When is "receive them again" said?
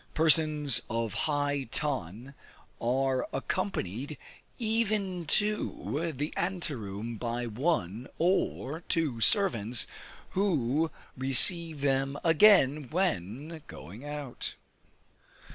11.15-12.89